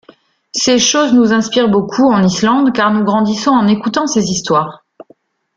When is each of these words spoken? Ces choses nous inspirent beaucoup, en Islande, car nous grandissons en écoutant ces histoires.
Ces 0.55 0.79
choses 0.79 1.13
nous 1.13 1.31
inspirent 1.31 1.69
beaucoup, 1.69 2.09
en 2.11 2.23
Islande, 2.23 2.73
car 2.73 2.91
nous 2.91 3.03
grandissons 3.03 3.51
en 3.51 3.67
écoutant 3.67 4.07
ces 4.07 4.31
histoires. 4.31 4.83